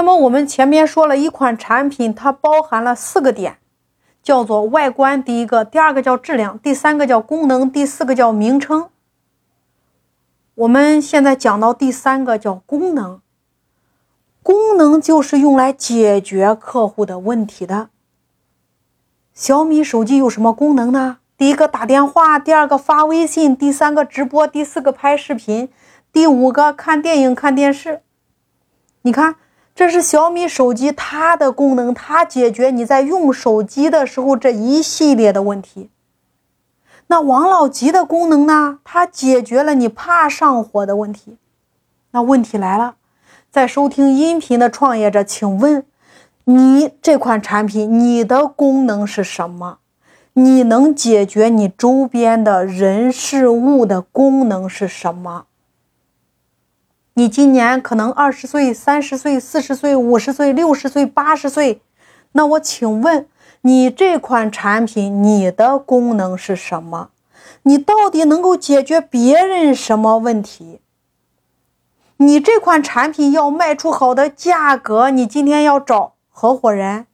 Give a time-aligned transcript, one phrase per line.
[0.00, 3.58] 那么我们前面说了一款产品，它包含了四个点，
[4.22, 8.88] 叫做外观，第一个，第二个叫质量，第三个叫功能，第四个叫名称。
[10.54, 13.20] 我们现在讲到第三个叫功能，
[14.42, 17.90] 功能就是用来解决客户的问题的。
[19.34, 21.18] 小米手机有什么功能呢？
[21.36, 25.68] 第一个打电话，第二个发微信，第三个直播，第四个拍视频，
[26.10, 28.00] 第五个看电影、看电视。
[29.02, 29.36] 你看，
[29.74, 35.90] 这是小米手机它的功能，它解决你在用手机的时候这一系列的问题。
[37.06, 38.78] 那王老吉的功能呢？
[38.84, 41.38] 它解决了你怕上火的问题。
[42.12, 42.94] 那问题来了，
[43.50, 45.84] 在收听音频的创业者，请问
[46.44, 49.78] 你这款产品你的功能是什么？
[50.34, 55.46] 你能解决你周边的人事物的功能是什么？
[57.14, 61.82] 你今年可能二十岁、三十岁、四十岁、五十岁、六十岁、八十岁，
[62.32, 63.26] 那我请问。
[63.62, 67.10] 你这款产品，你的功能是什么？
[67.64, 70.80] 你到底能够解决别人什么问题？
[72.16, 77.04] 你这款产品要卖出好的价格，你今天要找合伙人，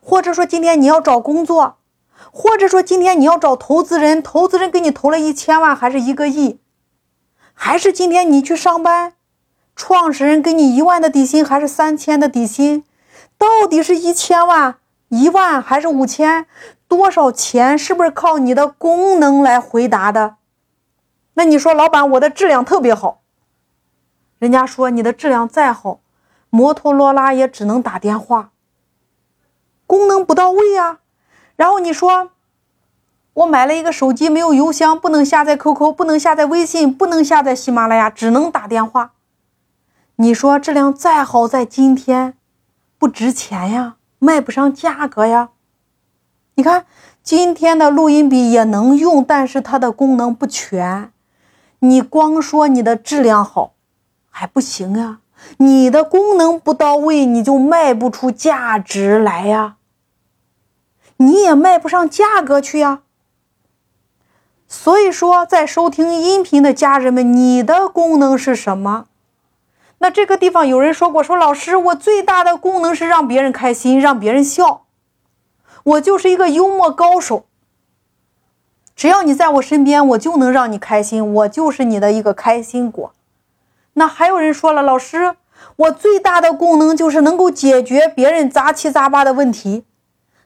[0.00, 1.78] 或者说今天你要找工作，
[2.30, 6.60] 或者说今天你要找投资人，投资人给你投了一千万还是一个亿，
[7.54, 9.14] 还是今天你去上班，
[9.74, 12.84] 创始人给你一万的底薪还是三千的底薪，
[13.38, 14.76] 到底是一千万？
[15.08, 16.46] 一万还是五千？
[16.88, 17.78] 多少钱？
[17.78, 20.36] 是不是靠你的功能来回答的？
[21.34, 23.22] 那你说，老板，我的质量特别好。
[24.38, 26.00] 人家说你的质量再好，
[26.50, 28.50] 摩托罗拉也只能打电话，
[29.86, 30.98] 功能不到位呀。
[31.56, 32.30] 然后你说，
[33.34, 39.12] 我买了一个手机，没有邮箱，不能下载 QQ，不能下载微信，不能下载喜马拉雅，只能打电话。
[40.16, 42.34] 你说质量再好，在今天
[42.98, 43.96] 不值钱呀。
[44.20, 45.50] 卖不上价格呀！
[46.54, 46.86] 你看
[47.22, 51.12] 今天的录音笔也能用，但是它的功能不全。
[51.80, 53.74] 你光说你的质量好
[54.30, 55.20] 还不行啊，
[55.58, 59.76] 你的功能不到位，你就卖不出价值来呀，
[61.18, 63.00] 你也卖不上价格去呀。
[64.84, 69.06] 所以说，在收听音频的家人们，你的功能是什么？
[69.96, 74.82] 那这个地方有人说过，说老师，我最大的功能是让别人开心，让别人笑，
[75.84, 77.46] 我就是一个幽默高手。
[78.94, 83.14] 只要你在我身边，我就能让你开心，我就是你的一个开心果。
[83.94, 85.36] 那还有人说了，老师，
[85.76, 89.86] 我最大的功能就是能够解决别人杂七杂八的问题。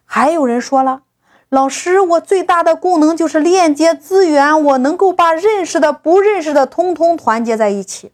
[0.05, 1.03] 还有人说了，
[1.51, 8.13] 老师，我最大的功能就是链接资源，我能够把认识的、不认识的通通团结在一起。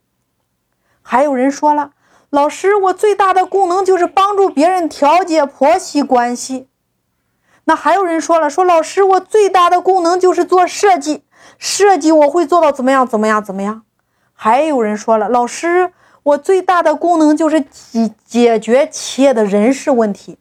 [1.01, 1.91] 还有人说了，
[2.29, 6.69] 老师，我最大的功能就是帮助别人调节婆媳关系。
[7.65, 11.23] 那还有人说了，说老师，我最大的功能就是做设计，
[11.57, 13.83] 设计我会做到怎么样，怎么样，怎么样。
[14.33, 15.91] 还有人说了，老师，
[16.23, 20.37] 我最大的功能就是解解决企业的人事问题。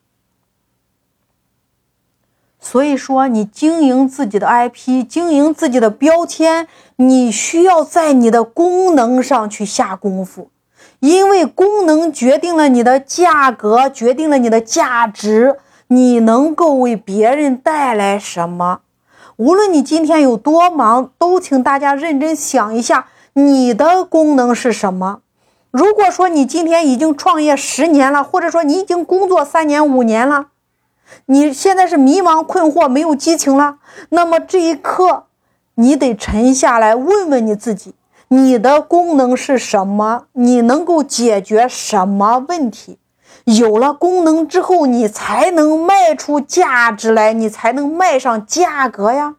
[2.64, 6.66] 所以说，你经营自己的 IP，经营自己的标签，
[6.96, 10.48] 你需要在你的功能上去下功夫。
[10.98, 15.58] 因为功能决定了你的价格，决定了你的价值，
[15.88, 18.80] 你能够为别人带来什么？
[19.36, 25.20] 无论你今天有多忙，都请大家认真想一下，你的功能是什么？
[25.70, 30.46] 如果说你今天已经创业十年了，或者说你已经工作三年五年了，
[31.26, 33.76] 你现在是迷茫困惑，没有激情了，
[34.10, 35.24] 那么这一刻，
[35.76, 37.94] 你得沉下来问问你自己。
[38.28, 40.24] 你的功能是什么？
[40.32, 42.98] 你能够解决什么问题？
[43.44, 49.34] 有了功能之后，你才能卖出价值来，你才能卖上价格呀。